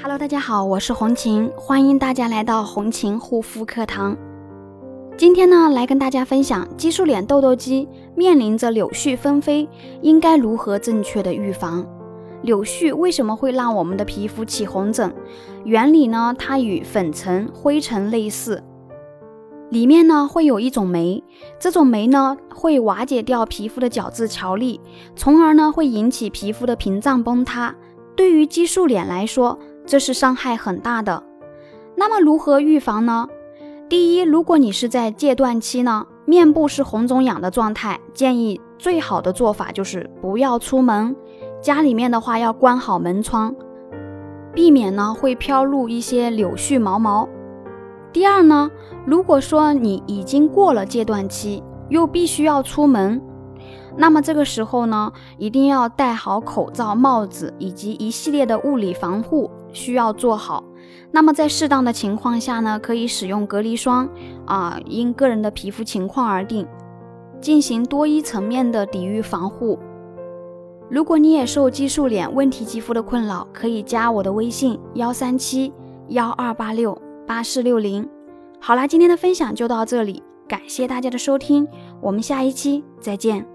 [0.00, 4.16] Hello，大家好，我是红琴，欢迎大家来到红琴护肤课堂。
[5.16, 9.68] 今天呢，来跟大家分享激素脸痘痘肌面临着柳絮纷飞，
[10.00, 11.84] 应该如何正确的预防？
[12.42, 15.12] 柳絮为什么会让我们的皮肤起红疹？
[15.64, 18.62] 原理呢，它与粉尘、灰尘类似，
[19.70, 21.24] 里面呢会有一种酶，
[21.58, 24.80] 这种酶呢会瓦解掉皮肤的角质桥粒，
[25.16, 27.74] 从而呢会引起皮肤的屏障崩塌。
[28.14, 29.56] 对于激素脸来说，
[29.88, 31.22] 这是伤害很大的。
[31.96, 33.26] 那么如何预防呢？
[33.88, 41.16] 第一，如果你是在戒断期呢，面部是红肿痒的状态，建议最好的做法就是不要出门，
[41.62, 43.56] 家里面的话要关好门窗，
[44.52, 47.26] 避免呢会飘入一些柳絮毛毛。
[48.12, 48.70] 第二呢，
[49.06, 53.20] 如果说你已经过了戒断期，又必须要出门，
[53.98, 59.50] 那么这个时候呢，一定要戴好口罩、帽子以及一系列的物理防护。
[59.70, 60.64] 需要做好。
[61.10, 64.08] 那么在适当的情况下呢，可以使用隔离霜
[64.46, 66.66] 啊，因个人的皮肤情况而定，
[67.40, 69.78] 进行多一层面的抵御防护。
[70.90, 75.72] 如果你也受激素脸问题肌肤的困扰，可以加我的微信幺三七
[76.08, 78.08] 幺二八六八四六零。
[78.60, 81.68] 好啦，今天的分享就到这里，感谢大家的收听，
[82.00, 83.48] 我们下一期再见。